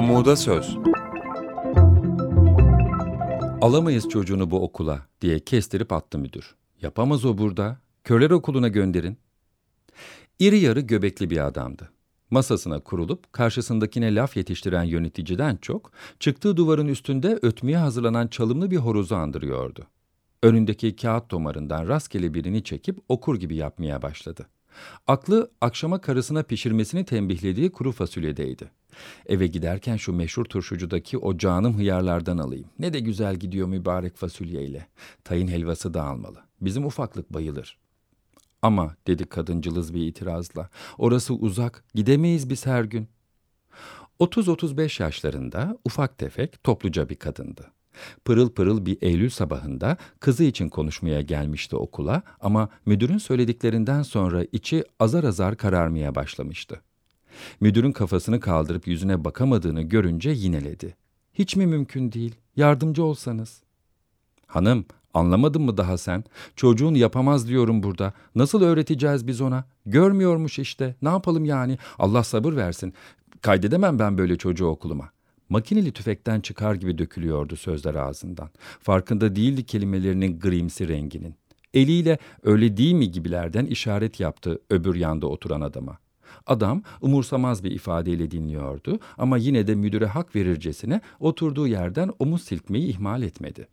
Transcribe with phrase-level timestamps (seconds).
[0.00, 0.76] Umuda söz.
[3.60, 6.54] Alamayız çocuğunu bu okula diye kestirip attı müdür.
[6.82, 7.78] Yapamaz o burada.
[8.04, 9.18] Körler okuluna gönderin.
[10.38, 11.90] İri yarı göbekli bir adamdı.
[12.30, 19.14] Masasına kurulup karşısındakine laf yetiştiren yöneticiden çok, çıktığı duvarın üstünde ötmeye hazırlanan çalımlı bir horozu
[19.14, 19.86] andırıyordu.
[20.42, 24.46] Önündeki kağıt tomarından rastgele birini çekip okur gibi yapmaya başladı.
[25.06, 28.79] Aklı akşama karısına pişirmesini tembihlediği kuru fasulyedeydi.
[29.26, 32.68] Eve giderken şu meşhur turşucudaki o canım hıyarlardan alayım.
[32.78, 34.86] Ne de güzel gidiyor mübarek fasulyeyle.
[35.24, 36.38] Tayin helvası da almalı.
[36.60, 37.78] Bizim ufaklık bayılır.
[38.62, 40.68] Ama dedi kadın cılız bir itirazla.
[40.98, 41.84] Orası uzak.
[41.94, 43.08] Gidemeyiz biz her gün.
[44.20, 47.70] 30-35 yaşlarında ufak tefek topluca bir kadındı.
[48.24, 54.84] Pırıl pırıl bir Eylül sabahında kızı için konuşmaya gelmişti okula ama müdürün söylediklerinden sonra içi
[54.98, 56.80] azar azar kararmaya başlamıştı.
[57.60, 60.96] Müdürün kafasını kaldırıp yüzüne bakamadığını görünce yineledi.
[61.34, 62.34] Hiç mi mümkün değil?
[62.56, 63.62] Yardımcı olsanız.
[64.46, 64.84] Hanım,
[65.14, 66.24] anlamadın mı daha sen?
[66.56, 68.12] Çocuğun yapamaz diyorum burada.
[68.34, 69.64] Nasıl öğreteceğiz biz ona?
[69.86, 70.94] Görmüyormuş işte.
[71.02, 71.78] Ne yapalım yani?
[71.98, 72.94] Allah sabır versin.
[73.42, 75.10] Kaydedemem ben böyle çocuğu okuluma.
[75.48, 78.50] Makineli tüfekten çıkar gibi dökülüyordu sözler ağzından.
[78.80, 81.34] Farkında değildi kelimelerinin grimsi renginin.
[81.74, 85.98] Eliyle öyle değil mi gibilerden işaret yaptı öbür yanda oturan adama.
[86.46, 92.86] Adam umursamaz bir ifadeyle dinliyordu ama yine de müdüre hak verircesine oturduğu yerden omuz silkmeyi
[92.86, 93.68] ihmal etmedi.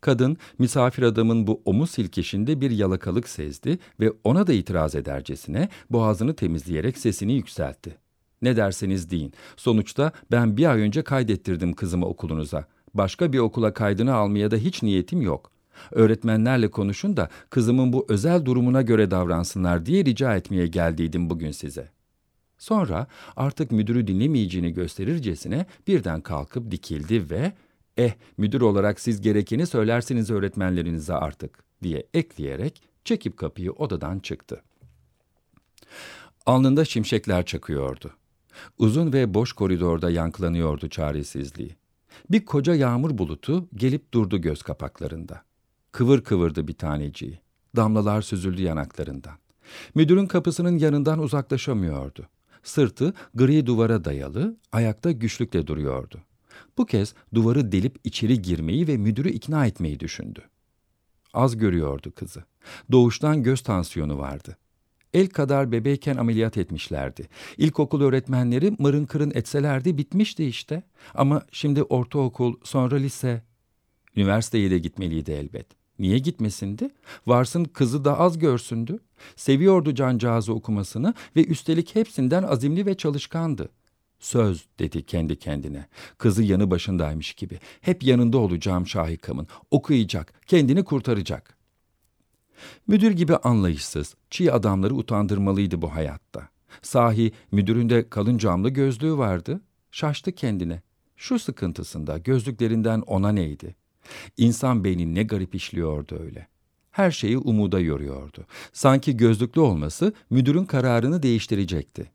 [0.00, 6.36] Kadın misafir adamın bu omuz silkeşinde bir yalakalık sezdi ve ona da itiraz edercesine boğazını
[6.36, 7.96] temizleyerek sesini yükseltti.
[8.42, 9.32] Ne derseniz deyin.
[9.56, 12.66] Sonuçta ben bir ay önce kaydettirdim kızımı okulunuza.
[12.94, 15.50] Başka bir okula kaydını almaya da hiç niyetim yok.
[15.90, 21.88] Öğretmenlerle konuşun da kızımın bu özel durumuna göre davransınlar diye rica etmeye geldiydim bugün size.
[22.58, 23.06] Sonra
[23.36, 27.52] artık müdürü dinlemeyeceğini gösterircesine birden kalkıp dikildi ve
[27.96, 34.62] eh müdür olarak siz gerekeni söylersiniz öğretmenlerinize artık diye ekleyerek çekip kapıyı odadan çıktı.
[36.46, 38.10] Alnında şimşekler çakıyordu.
[38.78, 41.76] Uzun ve boş koridorda yankılanıyordu çaresizliği.
[42.30, 45.47] Bir koca yağmur bulutu gelip durdu göz kapaklarında.
[45.92, 47.40] Kıvır kıvırdı bir taneciği.
[47.76, 49.34] Damlalar süzüldü yanaklarından.
[49.94, 52.28] Müdürün kapısının yanından uzaklaşamıyordu.
[52.62, 56.20] Sırtı gri duvara dayalı, ayakta güçlükle duruyordu.
[56.78, 60.42] Bu kez duvarı delip içeri girmeyi ve müdürü ikna etmeyi düşündü.
[61.34, 62.44] Az görüyordu kızı.
[62.92, 64.56] Doğuştan göz tansiyonu vardı.
[65.14, 67.28] El kadar bebeyken ameliyat etmişlerdi.
[67.56, 70.82] İlkokul öğretmenleri mırın kırın etselerdi bitmişti işte.
[71.14, 73.42] Ama şimdi ortaokul, sonra lise.
[74.18, 75.66] Üniversiteye de gitmeliydi elbet.
[75.98, 76.90] Niye gitmesindi?
[77.26, 78.98] Varsın kızı da az görsündü.
[79.36, 83.68] Seviyordu cancağızı okumasını ve üstelik hepsinden azimli ve çalışkandı.
[84.18, 85.86] Söz dedi kendi kendine.
[86.18, 87.60] Kızı yanı başındaymış gibi.
[87.80, 89.46] Hep yanında olacağım Şahikam'ın.
[89.70, 91.56] Okuyacak, kendini kurtaracak.
[92.86, 96.48] Müdür gibi anlayışsız, çiğ adamları utandırmalıydı bu hayatta.
[96.82, 99.60] Sahi müdüründe kalın camlı gözlüğü vardı.
[99.90, 100.82] Şaştı kendine.
[101.16, 103.74] Şu sıkıntısında gözlüklerinden ona neydi?
[104.36, 106.48] İnsan beyni ne garip işliyordu öyle.
[106.90, 108.46] Her şeyi umuda yoruyordu.
[108.72, 112.10] Sanki gözlüklü olması müdürün kararını değiştirecekti.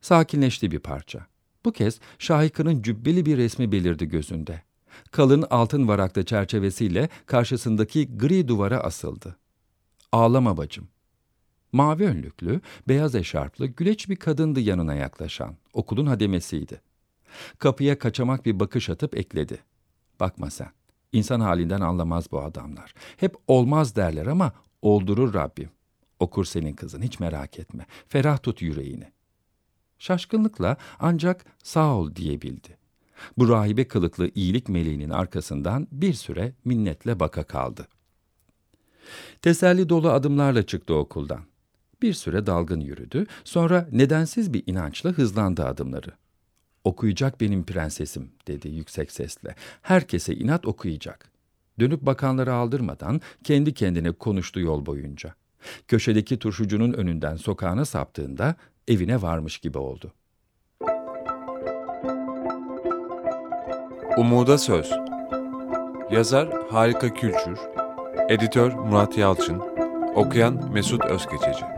[0.00, 1.26] Sakinleşti bir parça.
[1.64, 4.62] Bu kez Şahika'nın cübbeli bir resmi belirdi gözünde.
[5.10, 9.36] Kalın altın varaklı çerçevesiyle karşısındaki gri duvara asıldı.
[10.12, 10.88] Ağlama bacım.
[11.72, 15.56] Mavi önlüklü, beyaz eşarplı, güleç bir kadındı yanına yaklaşan.
[15.72, 16.80] Okulun hademesiydi.
[17.58, 19.58] Kapıya kaçamak bir bakış atıp ekledi.
[20.20, 20.70] Bakma sen.
[21.12, 22.94] İnsan halinden anlamaz bu adamlar.
[23.16, 24.52] Hep olmaz derler ama
[24.82, 25.70] oldurur Rabbim.
[26.20, 27.86] Okur senin kızın hiç merak etme.
[28.08, 29.12] Ferah tut yüreğini.
[29.98, 32.78] Şaşkınlıkla ancak sağ ol diyebildi.
[33.38, 37.88] Bu rahibe kılıklı iyilik meleğinin arkasından bir süre minnetle baka kaldı.
[39.42, 41.40] Teselli dolu adımlarla çıktı okuldan.
[42.02, 46.10] Bir süre dalgın yürüdü, sonra nedensiz bir inançla hızlandı adımları.
[46.88, 49.54] Okuyacak benim prensesim dedi yüksek sesle.
[49.82, 51.30] Herkese inat okuyacak.
[51.80, 55.34] Dönüp bakanları aldırmadan kendi kendine konuştu yol boyunca.
[55.88, 58.54] Köşedeki turşucunun önünden sokağına saptığında
[58.88, 60.12] evine varmış gibi oldu.
[64.16, 64.90] Umuda Söz
[66.10, 67.58] Yazar Harika Külçür
[68.28, 69.58] Editör Murat Yalçın
[70.14, 71.77] Okuyan Mesut Özkeçeci